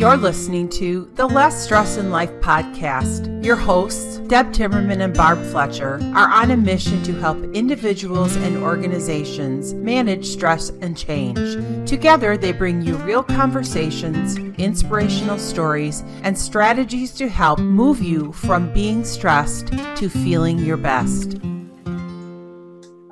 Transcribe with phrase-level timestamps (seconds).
[0.00, 3.44] You're listening to the Less Stress in Life podcast.
[3.44, 8.56] Your hosts, Deb Timmerman and Barb Fletcher, are on a mission to help individuals and
[8.56, 11.86] organizations manage stress and change.
[11.86, 18.72] Together, they bring you real conversations, inspirational stories, and strategies to help move you from
[18.72, 21.36] being stressed to feeling your best.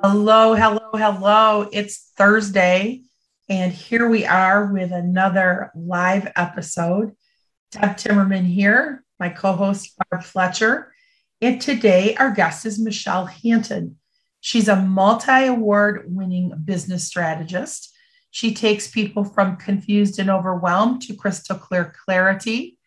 [0.01, 1.69] Hello, hello, hello.
[1.71, 3.03] It's Thursday.
[3.49, 7.15] And here we are with another live episode.
[7.71, 10.93] Deb Timmerman here, my co host, Barb Fletcher.
[11.41, 13.97] And today, our guest is Michelle Hanton.
[14.39, 17.91] She's a multi award winning business strategist.
[18.29, 22.77] She takes people from confused and overwhelmed to crystal clear clarity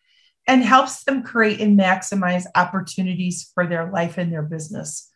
[0.47, 5.09] and helps them create and maximize opportunities for their life and their business.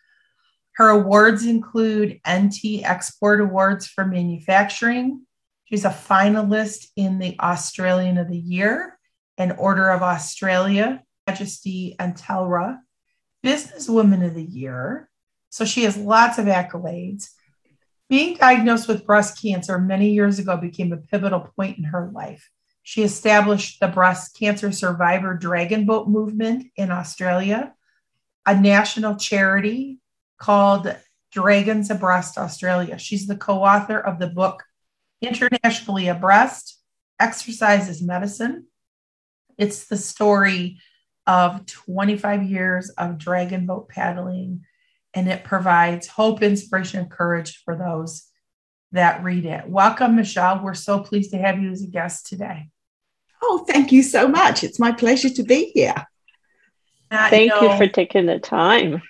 [0.73, 5.22] Her awards include NT Export Awards for Manufacturing,
[5.70, 8.98] She's a finalist in the Australian of the Year
[9.38, 12.80] and Order of Australia, Majesty and Telstra,
[13.45, 15.09] Businesswoman of the Year.
[15.50, 17.30] So she has lots of accolades.
[18.09, 22.49] Being diagnosed with breast cancer many years ago became a pivotal point in her life.
[22.83, 27.73] She established the Breast Cancer Survivor Dragon Boat movement in Australia,
[28.45, 29.99] a national charity
[30.38, 30.95] called
[31.33, 32.97] Dragons Abreast Australia.
[32.97, 34.64] She's the co author of the book
[35.22, 36.80] internationally abreast,
[37.20, 38.66] exercise is medicine.
[39.58, 40.80] It's the story
[41.26, 44.66] of 25 years of dragon boat paddling,
[45.14, 48.23] and it provides hope, inspiration, and courage for those
[48.92, 49.68] that read it.
[49.68, 50.64] Welcome, Michelle.
[50.64, 52.70] We're so pleased to have you as a guest today.
[53.42, 54.64] Oh, thank you so much.
[54.64, 56.06] It's my pleasure to be here.
[57.12, 59.02] Thank you, know, you for taking the time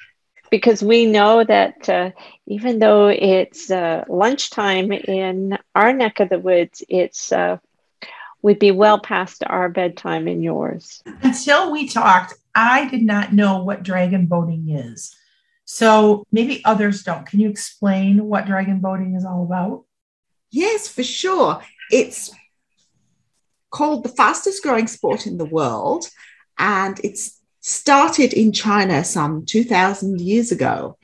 [0.49, 2.11] because we know that uh,
[2.45, 7.57] even though it's uh, lunchtime in our neck of the woods, it's uh,
[8.41, 11.01] would be well past our bedtime in yours.
[11.21, 15.15] Until we talked, I did not know what dragon boating is.
[15.65, 17.25] So maybe others don't.
[17.25, 19.83] Can you explain what dragon boating is all about?
[20.49, 21.61] Yes, for sure.
[21.91, 22.31] It's
[23.69, 26.09] called the fastest growing sport in the world,
[26.57, 27.36] and it's
[27.67, 30.97] started in China some 2,000 years ago.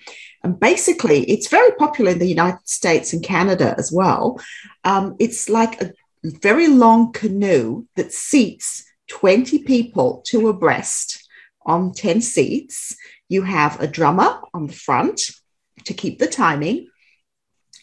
[0.43, 4.39] And basically, it's very popular in the United States and Canada as well.
[4.85, 5.91] Um, it's like a
[6.23, 11.27] very long canoe that seats 20 people two abreast
[11.65, 12.95] on 10 seats.
[13.27, 15.21] You have a drummer on the front
[15.83, 16.87] to keep the timing,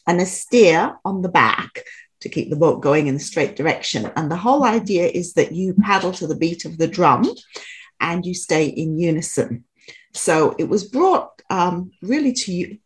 [0.07, 1.83] and a steer on the back
[2.21, 4.11] to keep the boat going in the straight direction.
[4.17, 7.31] And the whole idea is that you paddle to the beat of the drum
[8.01, 9.65] and you stay in unison.
[10.13, 12.77] So it was brought um, really to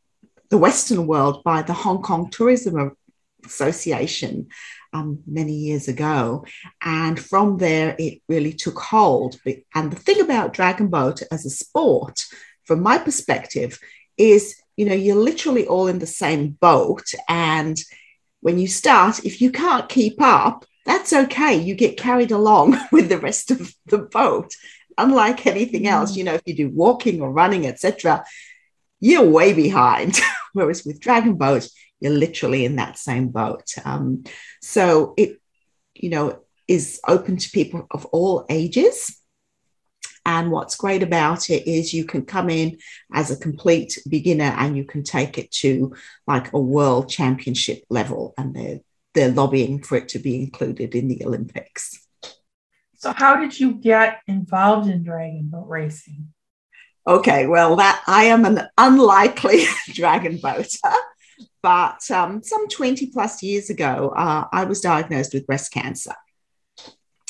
[0.50, 2.96] the Western world by the Hong Kong Tourism
[3.44, 4.48] Association
[4.92, 6.44] um, many years ago.
[6.82, 9.36] And from there, it really took hold.
[9.74, 12.24] And the thing about Dragon Boat as a sport,
[12.64, 13.78] from my perspective,
[14.16, 17.14] is you know, you're literally all in the same boat.
[17.28, 17.78] And
[18.40, 21.54] when you start, if you can't keep up, that's okay.
[21.56, 24.54] You get carried along with the rest of the boat
[24.98, 26.16] unlike anything else, mm.
[26.16, 28.24] you know, if you do walking or running, etc.,
[29.00, 30.18] you're way behind.
[30.52, 31.68] Whereas with Dragon Boat,
[32.00, 33.74] you're literally in that same boat.
[33.84, 34.24] Um,
[34.60, 35.40] so it,
[35.94, 39.20] you know, is open to people of all ages.
[40.26, 42.78] And what's great about it is you can come in
[43.12, 45.94] as a complete beginner and you can take it to
[46.26, 48.32] like a world championship level.
[48.38, 48.80] And they're,
[49.12, 52.03] they're lobbying for it to be included in the Olympics.
[53.04, 56.32] So, how did you get involved in dragon boat racing?
[57.06, 60.96] Okay, well, that I am an unlikely dragon boater,
[61.62, 66.14] but um, some 20 plus years ago, uh, I was diagnosed with breast cancer.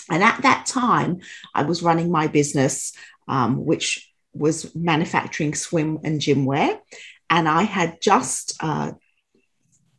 [0.08, 1.18] And at that time,
[1.56, 2.92] I was running my business,
[3.26, 6.78] um, which was manufacturing swim and gym wear.
[7.28, 8.92] And I had just uh,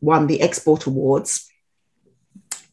[0.00, 1.46] won the export awards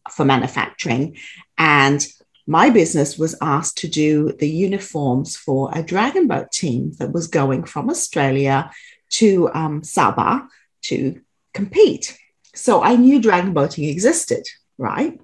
[0.10, 1.18] for manufacturing.
[1.58, 2.02] And
[2.46, 7.28] my business was asked to do the uniforms for a dragon boat team that was
[7.28, 8.72] going from Australia
[9.12, 10.48] to um, Sabah
[10.84, 11.22] to
[11.54, 12.18] compete.
[12.56, 14.44] So I knew dragon boating existed,
[14.78, 15.20] right?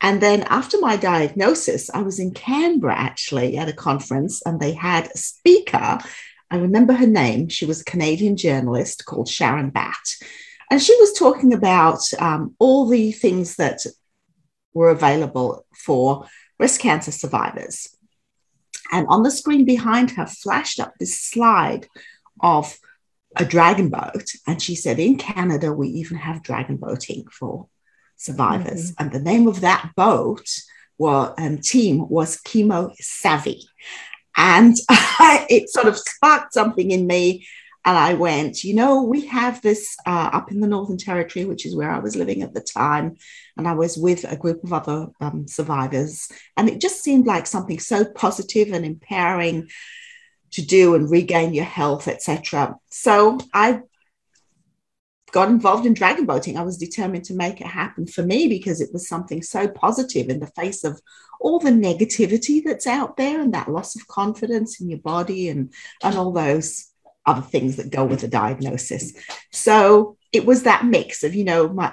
[0.00, 4.72] And then after my diagnosis, I was in Canberra actually at a conference, and they
[4.72, 5.98] had a speaker.
[6.50, 7.48] I remember her name.
[7.48, 10.16] She was a Canadian journalist called Sharon Batt.
[10.70, 13.84] And she was talking about um, all the things that
[14.72, 16.26] were available for
[16.58, 17.88] breast cancer survivors.
[18.90, 21.88] And on the screen behind her flashed up this slide
[22.40, 22.78] of
[23.36, 24.30] a dragon boat.
[24.46, 27.68] And she said, In Canada, we even have dragon boating for
[28.16, 28.92] survivors.
[28.92, 29.02] Mm-hmm.
[29.04, 30.48] And the name of that boat
[30.98, 33.62] well, um, team was chemo savvy.
[34.36, 34.76] And
[35.48, 37.46] it sort of sparked something in me.
[37.84, 41.64] And I went, you know, we have this uh, up in the Northern Territory, which
[41.64, 43.16] is where I was living at the time.
[43.56, 46.28] And I was with a group of other um, survivors.
[46.56, 49.68] And it just seemed like something so positive and empowering
[50.52, 52.76] to do and regain your health, etc.
[52.90, 53.82] So I
[55.32, 56.56] got involved in dragon boating.
[56.56, 60.28] I was determined to make it happen for me because it was something so positive
[60.28, 61.00] in the face of
[61.40, 65.72] all the negativity that's out there and that loss of confidence in your body and,
[66.02, 66.88] and all those
[67.26, 69.12] other things that go with the diagnosis.
[69.52, 71.92] So it was that mix of, you know, my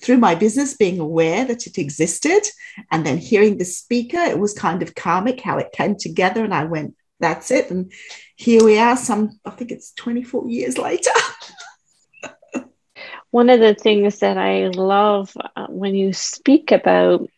[0.00, 2.42] through my business being aware that it existed
[2.90, 6.44] and then hearing the speaker, it was kind of karmic how it came together.
[6.44, 7.70] And I went, that's it.
[7.70, 7.92] And
[8.36, 11.10] here we are, some, I think it's 24 years later.
[13.30, 17.28] One of the things that I love uh, when you speak about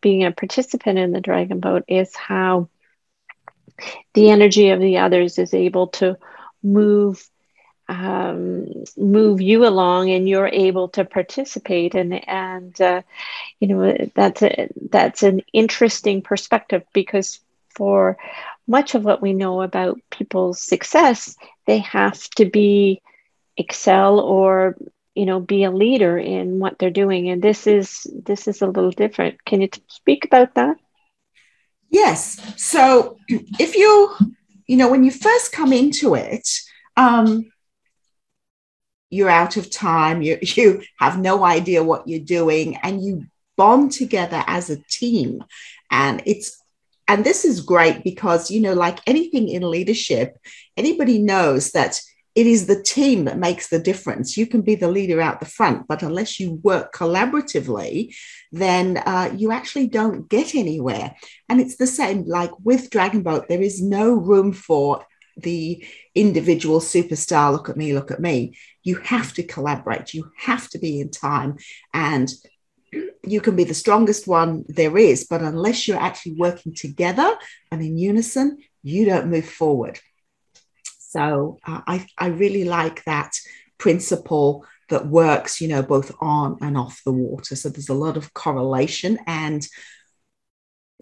[0.00, 2.68] being a participant in the dragon boat is how
[4.14, 6.16] the energy of the others is able to
[6.62, 7.28] move
[7.88, 8.66] um,
[8.96, 13.02] move you along and you're able to participate and and uh,
[13.60, 17.40] you know that's a that's an interesting perspective because
[17.74, 18.16] for
[18.66, 21.36] much of what we know about people's success
[21.66, 23.02] they have to be
[23.56, 24.76] excel or
[25.14, 27.28] you know be a leader in what they're doing.
[27.28, 29.44] And this is this is a little different.
[29.44, 30.76] Can you speak about that?
[31.90, 32.40] Yes.
[32.56, 34.14] So if you
[34.66, 36.48] you know when you first come into it
[36.96, 37.46] um
[39.12, 40.22] you're out of time.
[40.22, 43.26] You you have no idea what you're doing and you
[43.56, 45.44] bond together as a team.
[45.90, 46.58] And it's
[47.06, 50.38] and this is great because you know like anything in leadership
[50.76, 52.00] anybody knows that
[52.34, 54.36] it is the team that makes the difference.
[54.36, 58.14] You can be the leader out the front, but unless you work collaboratively,
[58.52, 61.14] then uh, you actually don't get anywhere.
[61.48, 65.04] And it's the same like with Dragon Boat, there is no room for
[65.36, 65.84] the
[66.14, 68.56] individual superstar look at me, look at me.
[68.82, 71.56] You have to collaborate, you have to be in time.
[71.92, 72.30] And
[73.24, 77.36] you can be the strongest one there is, but unless you're actually working together
[77.70, 79.98] and in unison, you don't move forward.
[81.12, 83.38] So uh, I, I really like that
[83.76, 87.54] principle that works, you know, both on and off the water.
[87.54, 89.18] So there's a lot of correlation.
[89.26, 89.66] And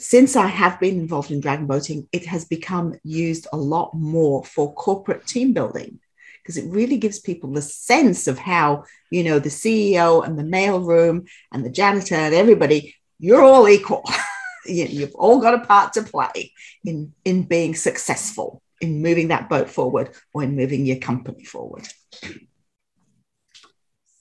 [0.00, 4.44] since I have been involved in dragon boating, it has become used a lot more
[4.44, 6.00] for corporate team building
[6.42, 10.42] because it really gives people the sense of how, you know, the CEO and the
[10.42, 14.02] mailroom and the janitor and everybody, you're all equal.
[14.66, 16.52] You've all got a part to play
[16.84, 21.86] in, in being successful in moving that boat forward or in moving your company forward.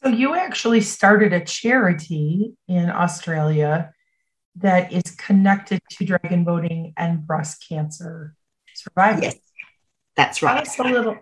[0.03, 3.93] So, you actually started a charity in Australia
[4.57, 8.35] that is connected to dragon boating and breast cancer
[8.75, 9.23] survival.
[9.23, 9.35] Yes,
[10.15, 10.63] that's right.
[10.65, 11.17] Tell a little.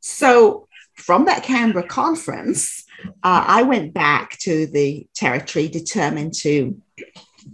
[0.00, 2.84] So, from that Canberra conference,
[3.22, 6.80] uh, I went back to the territory determined to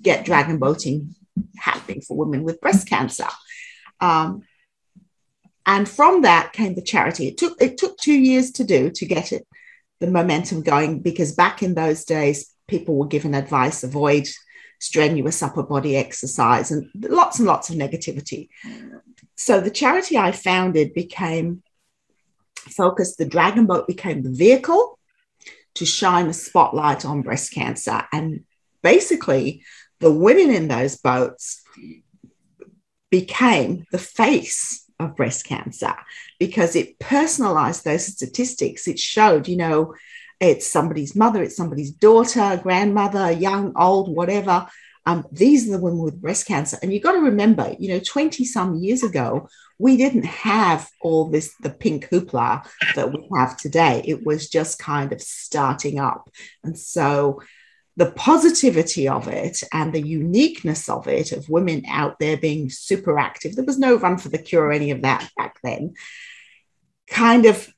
[0.00, 1.14] get dragon boating
[1.56, 3.28] happening for women with breast cancer.
[4.00, 4.42] Um,
[5.67, 7.29] and from that came the charity.
[7.29, 9.47] It took it took two years to do to get it
[10.00, 14.26] the momentum going because back in those days people were given advice avoid
[14.81, 18.49] strenuous upper body exercise and lots and lots of negativity.
[19.37, 21.62] So the charity I founded became
[22.69, 23.19] focused.
[23.19, 24.99] The Dragon Boat became the vehicle
[25.75, 28.45] to shine a spotlight on breast cancer, and
[28.83, 29.64] basically
[30.00, 31.62] the women in those boats
[33.11, 35.94] became the face of breast cancer
[36.38, 38.88] because it personalized those statistics.
[38.88, 39.94] It showed, you know,
[40.40, 44.66] it's somebody's mother, it's somebody's daughter, grandmother, young, old, whatever.
[45.04, 46.78] Um, these are the women with breast cancer.
[46.82, 51.28] And you've got to remember, you know, 20 some years ago, we didn't have all
[51.28, 54.02] this, the pink hoopla that we have today.
[54.04, 56.30] It was just kind of starting up.
[56.62, 57.40] And so
[57.96, 63.18] the positivity of it and the uniqueness of it, of women out there being super
[63.18, 65.94] active, there was no run for the cure or any of that back then,
[67.08, 67.68] kind of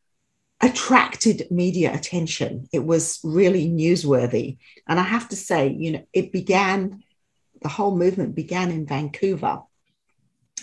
[0.61, 2.69] attracted media attention.
[2.73, 4.59] It was really newsworthy.
[4.89, 7.03] And I have to say, you know, it began,
[7.61, 9.63] the whole movement began in Vancouver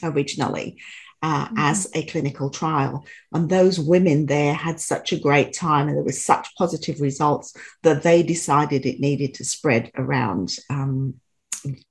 [0.02, 0.80] originally
[1.22, 1.56] uh, mm-hmm.
[1.58, 3.06] as a clinical trial.
[3.32, 7.56] And those women there had such a great time and there was such positive results
[7.84, 11.16] that they decided it needed to spread around um,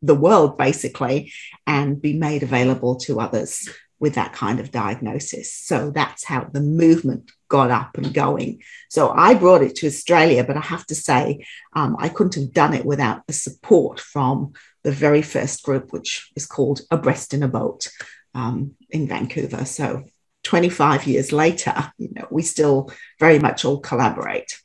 [0.02, 1.32] the world basically
[1.66, 3.68] and be made available to others
[4.00, 5.54] with that kind of diagnosis.
[5.54, 8.62] So that's how the movement got up and going.
[8.88, 11.44] So I brought it to Australia, but I have to say,
[11.74, 16.30] um, I couldn't have done it without the support from the very first group, which
[16.34, 17.88] is called Abreast in a Boat
[18.34, 19.64] um, in Vancouver.
[19.64, 20.04] So
[20.44, 24.60] 25 years later, you know, we still very much all collaborate.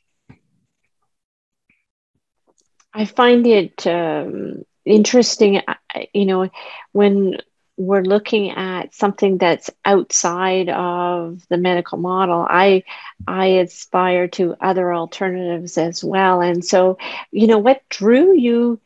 [2.92, 5.74] I find it um, interesting, uh,
[6.14, 6.50] you know,
[6.92, 7.36] when
[7.76, 12.82] we're looking at something that's outside of the medical model i
[13.26, 16.96] i aspire to other alternatives as well and so
[17.30, 18.80] you know what drew you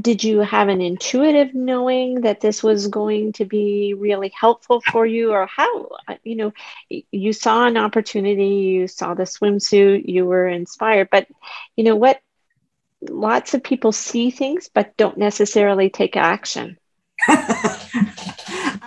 [0.00, 5.06] did you have an intuitive knowing that this was going to be really helpful for
[5.06, 5.32] you?
[5.32, 5.88] Or how
[6.22, 6.52] you know
[6.88, 11.26] you saw an opportunity you saw the swimsuit you were inspired but
[11.76, 12.20] you know what?
[13.02, 16.78] Lots of people see things but don't necessarily take action.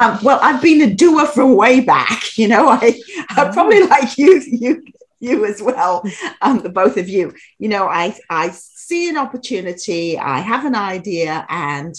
[0.02, 2.98] Um, well i've been a doer from way back you know i
[3.32, 4.82] i probably like you you
[5.20, 6.04] you as well
[6.42, 7.34] um, the both of you.
[7.58, 8.50] You know i i
[8.90, 11.96] see an opportunity, I have an idea, and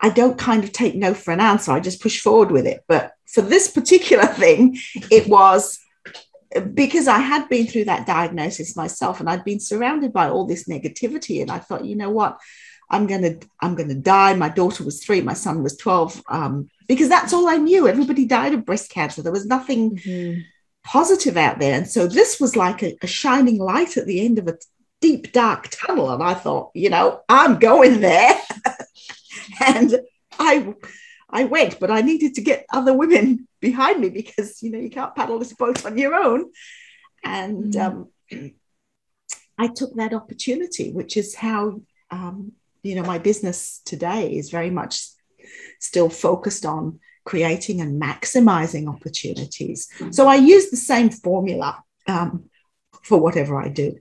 [0.00, 1.72] I don't kind of take no for an answer.
[1.72, 2.84] I just push forward with it.
[2.88, 4.78] But for this particular thing,
[5.10, 5.78] it was
[6.74, 10.66] because I had been through that diagnosis myself and I'd been surrounded by all this
[10.66, 11.42] negativity.
[11.42, 12.40] And I thought, you know what?
[12.92, 14.34] I'm gonna I'm gonna die.
[14.34, 16.22] My daughter was three, my son was 12.
[16.28, 17.86] Um, because that's all I knew.
[17.86, 19.22] Everybody died of breast cancer.
[19.22, 20.40] There was nothing mm-hmm.
[20.82, 21.74] positive out there.
[21.74, 24.56] And so this was like a, a, shining light at the end of a
[25.00, 26.10] deep, dark tunnel.
[26.10, 28.38] And I thought, you know, I'm going there.
[29.64, 30.00] and
[30.38, 30.74] I
[31.30, 34.90] I went, but I needed to get other women behind me because you know you
[34.90, 36.50] can't paddle this boat on your own.
[37.24, 38.08] And mm.
[38.32, 38.52] um,
[39.58, 42.52] I took that opportunity, which is how um,
[42.82, 45.00] you know my business today is very much
[45.78, 49.88] still focused on creating and maximizing opportunities.
[50.10, 52.50] So I use the same formula um,
[53.02, 53.98] for whatever I do.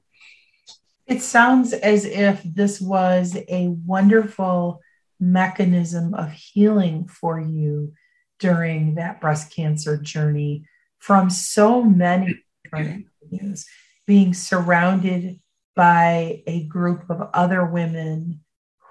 [1.10, 4.80] It sounds as if this was a wonderful
[5.20, 7.94] mechanism of healing for you
[8.38, 10.66] during that breast cancer journey
[11.00, 12.40] from so many
[14.06, 15.40] being surrounded
[15.76, 18.42] by a group of other women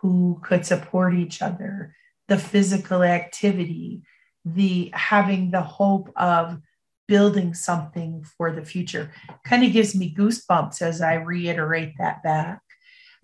[0.00, 1.94] who could support each other,
[2.26, 4.02] the physical activity,
[4.44, 6.60] the having the hope of
[7.08, 9.10] building something for the future.
[9.44, 12.60] Kind of gives me goosebumps as I reiterate that back.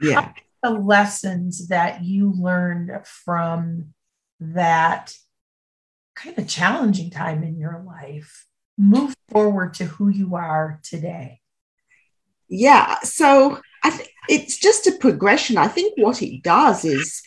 [0.01, 0.33] Yeah.
[0.63, 3.95] the lessons that you learned from
[4.41, 5.15] that
[6.17, 11.41] kind of challenging time in your life move forward to who you are today?
[12.49, 12.99] Yeah.
[13.01, 15.57] So I think it's just a progression.
[15.57, 17.23] I think what it does is,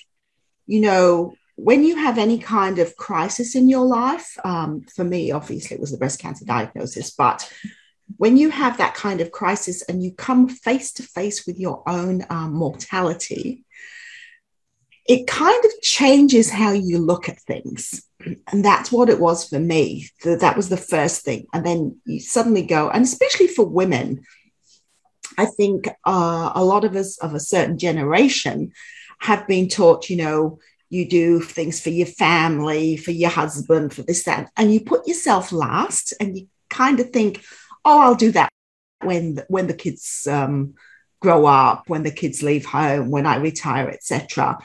[0.65, 5.31] you know, when you have any kind of crisis in your life, um, for me,
[5.31, 7.51] obviously, it was the breast cancer diagnosis, but
[8.17, 11.83] when you have that kind of crisis and you come face to face with your
[11.89, 13.65] own um, mortality,
[15.07, 18.03] it kind of changes how you look at things.
[18.47, 20.09] And that's what it was for me.
[20.23, 21.47] That was the first thing.
[21.53, 24.23] And then you suddenly go, and especially for women,
[25.39, 28.73] I think uh, a lot of us of a certain generation
[29.19, 30.59] have been taught, you know,
[30.89, 35.08] you do things for your family, for your husband, for this, that, and you put
[35.08, 37.44] yourself last and you kind of think,
[37.84, 38.50] oh, I'll do that
[39.01, 40.75] when, when the kids um,
[41.20, 44.60] grow up, when the kids leave home, when I retire, etc.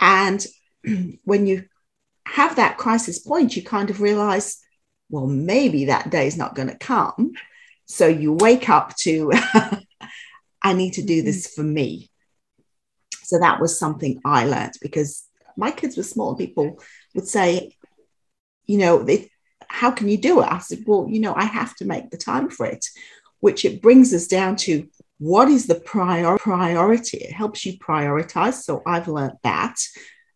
[0.00, 0.44] And
[1.24, 1.66] when you
[2.26, 4.58] have that crisis point, you kind of realize,
[5.08, 7.32] well, maybe that day is not going to come.
[7.86, 9.32] So you wake up to,
[10.62, 12.10] I need to do this for me.
[13.22, 15.24] So that was something I learned because
[15.60, 16.82] my kids were small, people
[17.14, 17.76] would say,
[18.66, 19.30] you know, they,
[19.68, 20.48] how can you do it?
[20.50, 22.84] I said, well, you know, I have to make the time for it,
[23.40, 24.88] which it brings us down to
[25.18, 27.18] what is the prior priority?
[27.18, 28.54] It helps you prioritize.
[28.54, 29.76] So I've learned that.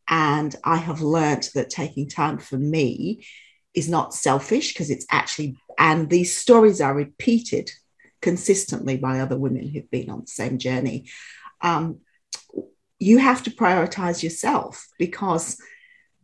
[0.07, 3.25] And I have learned that taking time for me
[3.73, 7.71] is not selfish because it's actually, and these stories are repeated
[8.21, 11.09] consistently by other women who've been on the same journey.
[11.63, 12.01] Um,
[13.05, 15.61] you have to prioritize yourself because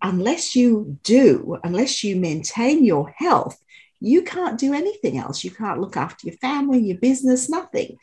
[0.03, 3.63] unless you do, unless you maintain your health,
[4.01, 5.45] you can't do anything else.
[5.45, 7.99] You can't look after your family, your business, nothing.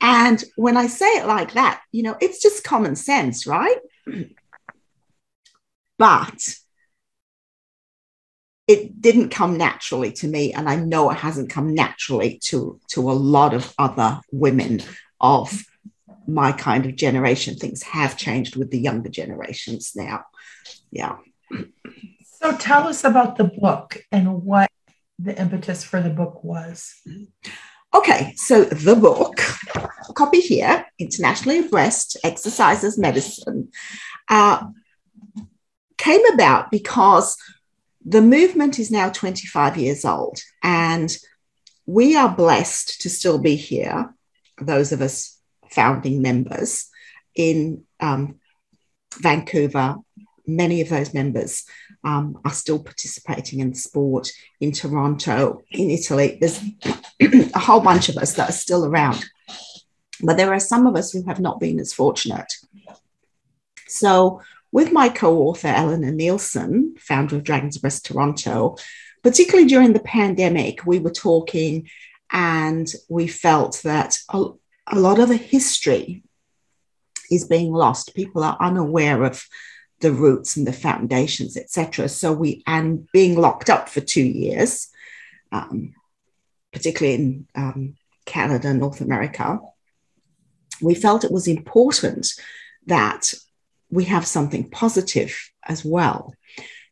[0.00, 3.78] And when I say it like that, you know, it's just common sense, right?
[5.98, 6.54] but
[8.66, 13.10] it didn't come naturally to me and i know it hasn't come naturally to to
[13.10, 14.80] a lot of other women
[15.20, 15.64] of
[16.34, 17.54] my kind of generation.
[17.56, 20.24] Things have changed with the younger generations now.
[20.90, 21.16] Yeah.
[22.40, 24.70] So tell us about the book and what
[25.18, 26.94] the impetus for the book was.
[27.92, 29.40] Okay, so the book,
[30.14, 33.70] copy here, Internationally Breast Exercises Medicine,
[34.28, 34.64] uh,
[35.98, 37.36] came about because
[38.04, 41.14] the movement is now 25 years old and
[41.84, 44.14] we are blessed to still be here,
[44.60, 45.39] those of us
[45.70, 46.88] founding members
[47.34, 48.36] in um,
[49.18, 49.96] Vancouver.
[50.46, 51.64] Many of those members
[52.02, 56.38] um, are still participating in sport in Toronto, in Italy.
[56.40, 56.62] There's
[57.54, 59.24] a whole bunch of us that are still around,
[60.22, 62.52] but there are some of us who have not been as fortunate.
[63.86, 64.40] So,
[64.72, 68.76] with my co author, Eleanor Nielsen, founder of Dragons Abreast Toronto,
[69.22, 71.88] particularly during the pandemic, we were talking
[72.32, 74.16] and we felt that
[74.86, 76.22] a, lot of the history
[77.30, 78.14] is being lost.
[78.14, 79.44] People are unaware of
[80.00, 82.08] the roots and the foundations, etc.
[82.08, 84.88] So we and being locked up for two years,
[85.52, 85.94] um,
[86.72, 89.60] particularly in um, Canada, North America,
[90.80, 92.32] we felt it was important
[92.86, 93.34] that
[93.90, 96.34] we have something positive as well.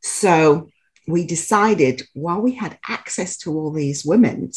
[0.03, 0.69] So
[1.07, 4.53] we decided while we had access to all these women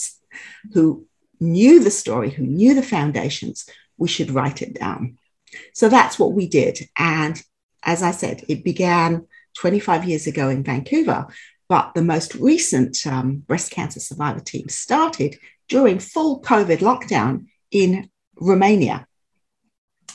[0.73, 1.07] who
[1.41, 3.67] knew the story, who knew the foundations,
[3.97, 5.17] we should write it down.
[5.73, 6.89] So that's what we did.
[6.97, 7.41] And
[7.83, 11.27] as I said, it began 25 years ago in Vancouver,
[11.67, 18.09] but the most recent um, breast cancer survivor team started during full COVID lockdown in
[18.35, 19.07] Romania.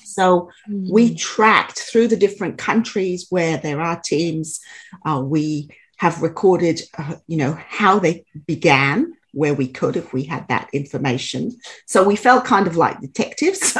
[0.02, 0.92] So mm-hmm.
[0.92, 4.60] we tracked through the different countries where there are teams.
[5.04, 10.22] Uh, we have recorded, uh, you know, how they began, where we could if we
[10.22, 11.54] had that information.
[11.84, 13.76] So we felt kind of like detectives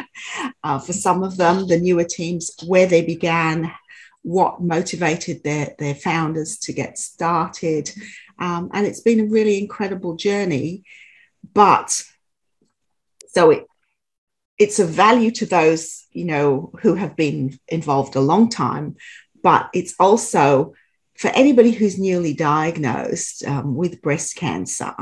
[0.64, 3.70] uh, for some of them, the newer teams, where they began,
[4.22, 7.92] what motivated their, their founders to get started.
[8.38, 10.84] Um, and it's been a really incredible journey.
[11.52, 12.02] But
[13.28, 13.66] so it,
[14.58, 18.96] it's a value to those, you know, who have been involved a long time,
[19.42, 20.72] but it's also
[21.24, 24.94] for anybody who's newly diagnosed um, with breast cancer,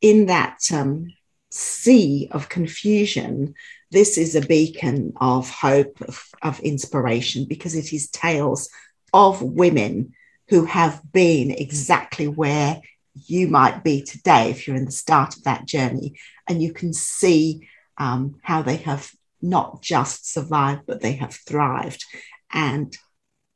[0.00, 1.12] in that um,
[1.50, 3.52] sea of confusion,
[3.90, 8.70] this is a beacon of hope, of, of inspiration, because it is tales
[9.12, 10.14] of women
[10.48, 12.80] who have been exactly where
[13.26, 16.18] you might be today if you're in the start of that journey.
[16.48, 19.12] And you can see um, how they have
[19.42, 22.06] not just survived, but they have thrived.
[22.50, 22.96] And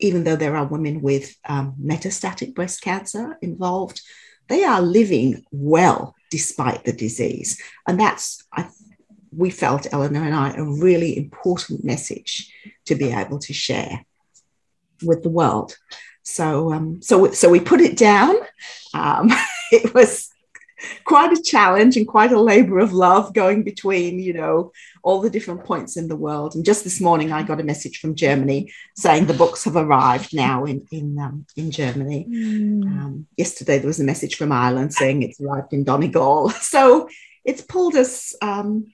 [0.02, 4.02] even though there are women with um, metastatic breast cancer involved,
[4.48, 7.60] they are living well despite the disease.
[7.86, 8.68] And that's, I,
[9.34, 12.52] we felt, Eleanor and I, a really important message
[12.86, 14.04] to be able to share
[15.02, 15.76] with the world.
[16.24, 18.34] So, um, so, so we put it down.
[18.94, 19.30] Um,
[19.72, 20.30] it was
[21.04, 25.30] quite a challenge and quite a labor of love going between, you know, all the
[25.30, 26.54] different points in the world.
[26.54, 30.34] And just this morning, I got a message from Germany saying the books have arrived
[30.34, 32.26] now in in um, in Germany.
[32.28, 32.84] Mm.
[32.84, 36.52] Um, yesterday, there was a message from Ireland saying it's arrived in Donegal.
[36.72, 37.08] So
[37.44, 38.92] it's pulled us um,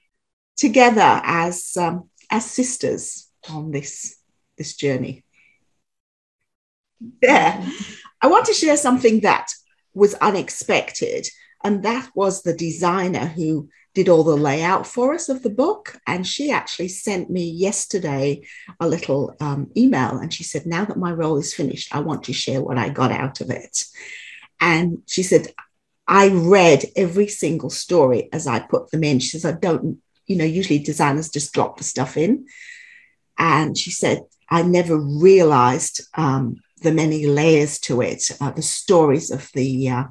[0.57, 4.17] together as um, as sisters on this
[4.57, 5.23] this journey.
[7.21, 7.65] Yeah,
[8.21, 9.47] I want to share something that
[9.93, 11.27] was unexpected
[11.63, 13.69] and that was the designer who
[13.99, 15.99] did all the layout for us of the book.
[16.07, 18.47] And she actually sent me yesterday
[18.79, 22.23] a little um, email and she said, Now that my role is finished, I want
[22.23, 23.83] to share what I got out of it.
[24.61, 25.47] And she said,
[26.07, 29.19] I read every single story as I put them in.
[29.19, 32.45] She says, I don't, you know, usually designers just drop the stuff in.
[33.37, 39.29] And she said, I never realized um, the many layers to it, uh, the stories
[39.29, 40.03] of the uh,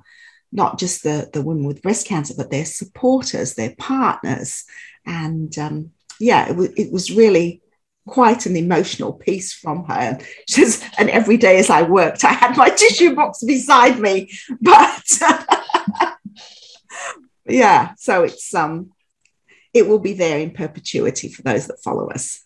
[0.52, 4.64] not just the, the women with breast cancer, but their supporters, their partners.
[5.04, 7.62] And um, yeah, it, w- it was really
[8.06, 10.18] quite an emotional piece from her.
[10.48, 14.30] Says, and every day as I worked, I had my tissue box beside me.
[14.60, 15.20] But
[17.46, 18.92] yeah, so it's um
[19.74, 22.42] it will be there in perpetuity for those that follow us.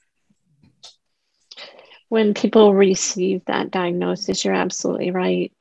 [2.09, 5.53] When people receive that diagnosis, you're absolutely right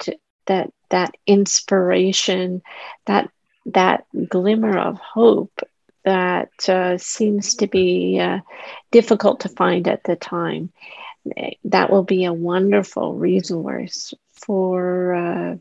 [0.48, 2.62] that that inspiration,
[3.08, 3.30] that
[3.68, 5.62] that glimmer of hope
[6.06, 8.40] that uh, seems to be uh,
[8.92, 10.72] difficult to find at the time.
[11.66, 15.56] That will be a wonderful resource for uh,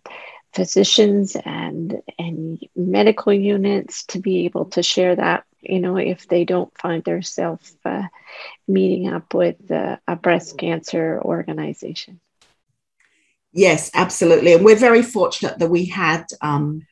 [0.55, 5.45] physicians and and medical units to be able to share that.
[5.61, 8.05] You know, if they don't find themselves uh,
[8.69, 12.21] meeting up with uh, a breast cancer organization.
[13.53, 14.53] Yes, absolutely.
[14.53, 16.87] And we're very fortunate that we had, um,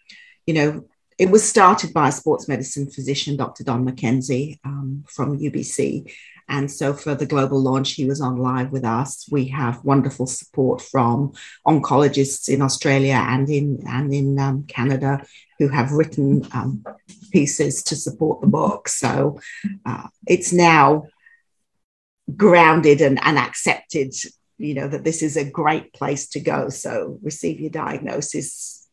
[0.47, 0.85] you know,
[1.19, 3.65] it was started by a sports medicine physician, Dr.
[3.65, 6.13] Don McKenzie um, from UBC.
[6.49, 9.27] And so for the global launch, he was on live with us.
[9.31, 11.33] We have wonderful support from
[11.67, 15.23] oncologists in Australia and in and in um, Canada
[15.59, 16.85] who have written um,
[17.33, 18.89] pieces to support the book.
[18.89, 19.41] So
[19.85, 21.09] uh, it's now
[22.35, 24.15] grounded and, and accepted,
[24.59, 26.69] you know, that this is a great place to go.
[26.69, 28.89] So receive your diagnosis,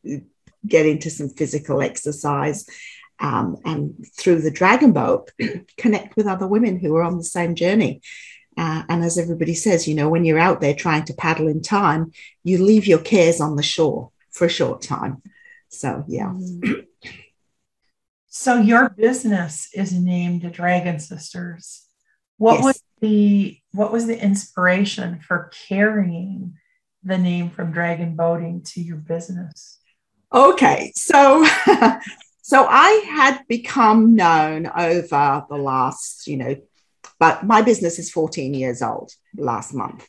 [0.65, 2.65] get into some physical exercise,
[3.19, 5.31] um, and through the dragon boat,
[5.77, 8.01] connect with other women who are on the same journey.
[8.57, 11.61] Uh, and as everybody says, you know, when you're out there trying to paddle in
[11.61, 12.11] time,
[12.43, 15.21] you leave your cares on the shore for a short time.
[15.69, 16.33] So, yeah.
[18.27, 21.84] So, your business is named Dragon Sisters.
[22.37, 22.63] What yes.
[22.63, 26.55] was the what was the inspiration for carrying
[27.03, 29.79] the name from Dragon Boating to your business?
[30.33, 31.45] Okay, so
[32.41, 36.55] so I had become known over the last, you know,
[37.19, 40.07] but my business is 14 years old last month,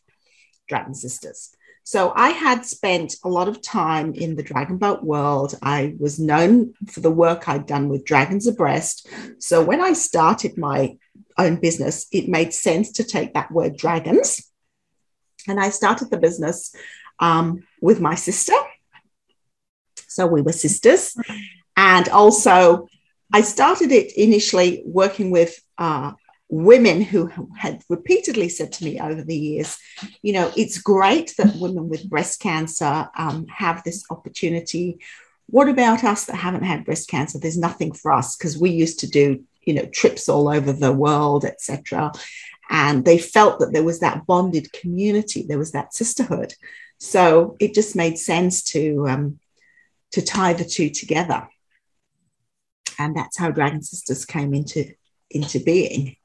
[0.69, 1.57] Dragon Sisters.
[1.85, 5.55] So I had spent a lot of time in the dragon boat world.
[5.63, 9.07] I was known for the work I'd done with Dragons Abreast.
[9.39, 10.97] So when I started my
[11.39, 14.51] own business, it made sense to take that word dragons.
[15.49, 16.75] And I started the business
[17.19, 18.55] um, with my sister.
[20.09, 21.17] So we were sisters.
[21.77, 22.89] And also,
[23.33, 26.13] I started it initially working with uh,
[26.49, 29.79] women who had repeatedly said to me over the years,
[30.23, 34.99] you know, it's great that women with breast cancer um, have this opportunity.
[35.49, 37.39] What about us that haven't had breast cancer?
[37.39, 40.93] There's nothing for us because we used to do, you know, trips all over the
[40.93, 42.13] world, etc.
[42.71, 46.55] And they felt that there was that bonded community, there was that sisterhood.
[46.99, 49.41] So it just made sense to um,
[50.13, 51.47] to tie the two together,
[52.99, 54.95] and that's how Dragon Sisters came into
[55.31, 56.17] into being.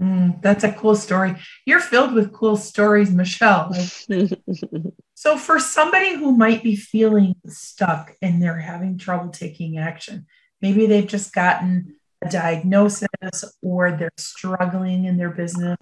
[0.00, 1.34] Mm, that's a cool story.
[1.66, 3.74] You're filled with cool stories, Michelle.
[5.14, 10.26] so, for somebody who might be feeling stuck and they're having trouble taking action,
[10.60, 15.76] maybe they've just gotten a diagnosis or they're struggling in their business,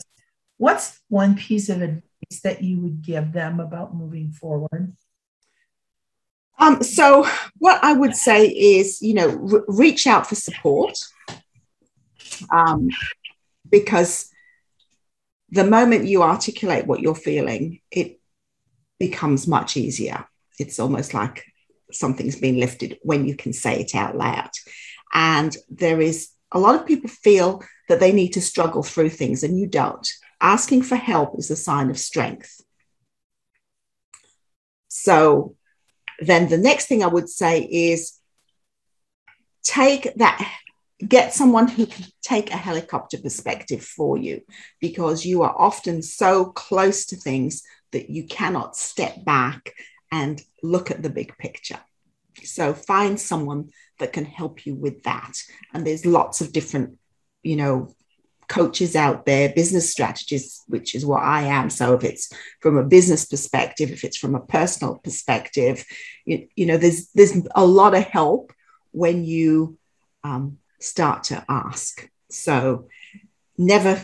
[0.59, 4.97] what's one piece of advice that you would give them about moving forward?
[6.59, 7.27] Um, so,
[7.59, 10.99] what I would say is, you know, re- reach out for support.
[12.51, 12.89] Um,
[13.71, 14.31] because
[15.51, 18.21] the moment you articulate what you're feeling, it
[18.99, 20.27] becomes much easier.
[20.59, 21.45] It's almost like
[21.93, 24.51] something's been lifted when you can say it out loud.
[25.13, 29.43] And there is a lot of people feel that they need to struggle through things,
[29.43, 30.09] and you don't.
[30.41, 32.61] Asking for help is a sign of strength.
[34.89, 35.57] So,
[36.19, 38.19] then the next thing I would say is
[39.63, 40.61] take that
[41.07, 44.41] get someone who can take a helicopter perspective for you
[44.81, 49.75] because you are often so close to things that you cannot step back
[50.11, 51.79] and look at the big picture.
[52.45, 55.33] So find someone that can help you with that.
[55.73, 56.99] And there's lots of different,
[57.43, 57.95] you know,
[58.49, 61.71] coaches out there, business strategists, which is what I am.
[61.71, 65.85] So if it's from a business perspective, if it's from a personal perspective,
[66.25, 68.53] you, you know, there's there's a lot of help
[68.93, 69.79] when you
[70.23, 72.09] um, start to ask.
[72.31, 72.89] So
[73.59, 74.01] never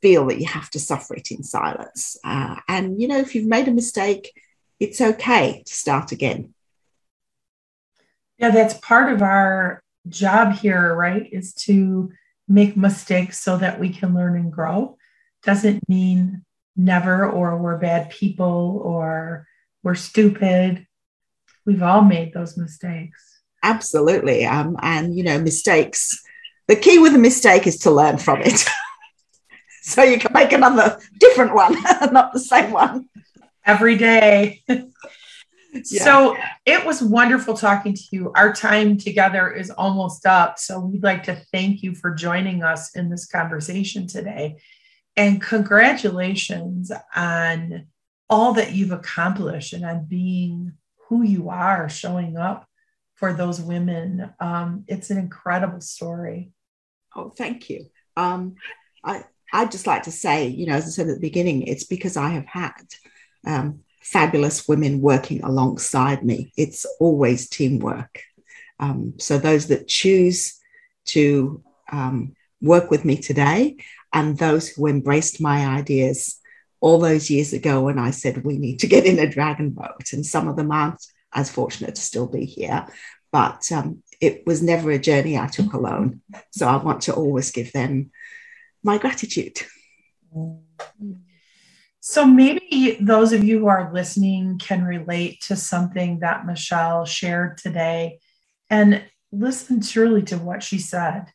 [0.00, 2.16] feel that you have to suffer it in silence.
[2.24, 4.32] Uh, and, you know, if you've made a mistake,
[4.80, 6.54] it's okay to start again.
[8.38, 11.28] Yeah, that's part of our job here, right?
[11.32, 12.12] Is to
[12.48, 14.96] make mistakes so that we can learn and grow.
[15.42, 16.44] Doesn't mean
[16.76, 19.46] never or we're bad people or
[19.82, 20.86] we're stupid.
[21.64, 23.42] We've all made those mistakes.
[23.62, 24.44] Absolutely.
[24.44, 26.22] Um, and, you know, mistakes,
[26.68, 28.66] the key with a mistake is to learn from it.
[29.82, 31.74] so you can make another different one,
[32.12, 33.08] not the same one.
[33.66, 34.62] Every day.
[34.68, 34.88] yeah.
[35.82, 38.32] So it was wonderful talking to you.
[38.34, 40.58] Our time together is almost up.
[40.58, 44.56] So we'd like to thank you for joining us in this conversation today.
[45.16, 47.86] And congratulations on
[48.28, 50.72] all that you've accomplished and on being
[51.08, 52.66] who you are, showing up
[53.14, 54.32] for those women.
[54.40, 56.52] Um, it's an incredible story.
[57.14, 57.86] Oh, thank you.
[58.16, 58.56] Um,
[59.04, 61.84] I I'd just like to say, you know, as I said at the beginning, it's
[61.84, 62.72] because I have had
[63.46, 66.52] um, fabulous women working alongside me.
[66.56, 68.22] It's always teamwork.
[68.78, 70.60] Um, so those that choose
[71.06, 73.76] to um, work with me today,
[74.12, 76.38] and those who embraced my ideas
[76.80, 80.12] all those years ago when I said we need to get in a dragon boat,
[80.12, 81.02] and some of them aren't
[81.32, 82.86] as fortunate to still be here.
[83.34, 86.20] but um, it was never a journey I took alone.
[86.52, 88.12] So I want to always give them
[88.84, 89.60] my gratitude.
[92.06, 97.56] So maybe those of you who are listening can relate to something that Michelle shared
[97.56, 98.18] today
[98.68, 101.32] and listen truly to what she said.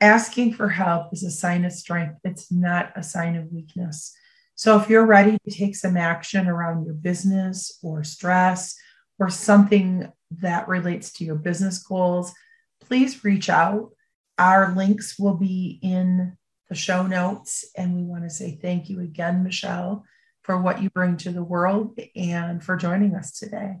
[0.00, 4.16] Asking for help is a sign of strength, it's not a sign of weakness.
[4.54, 8.76] So if you're ready to take some action around your business or stress
[9.18, 12.32] or something that relates to your business goals,
[12.80, 13.90] please reach out.
[14.38, 16.36] Our links will be in
[16.68, 17.64] the show notes.
[17.76, 20.04] And we want to say thank you again, Michelle,
[20.42, 23.76] for what you bring to the world and for joining us today.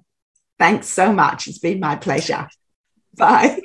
[0.58, 1.48] Thanks so much.
[1.48, 2.48] It's been my pleasure.
[3.16, 3.60] Bye.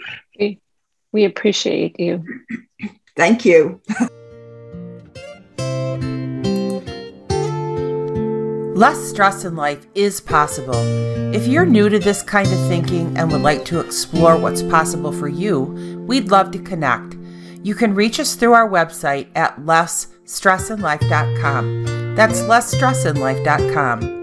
[1.14, 2.24] We appreciate you.
[3.18, 3.82] Thank you.
[8.74, 10.74] Less stress in life is possible.
[11.36, 15.12] If you're new to this kind of thinking and would like to explore what's possible
[15.12, 15.62] for you,
[16.08, 17.16] we'd love to connect.
[17.64, 22.16] You can reach us through our website at lessstressinlife.com.
[22.16, 24.21] That's lessstressinlife.com.